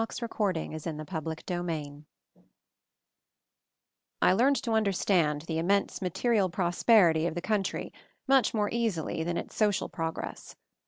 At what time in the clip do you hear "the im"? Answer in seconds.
5.43-5.67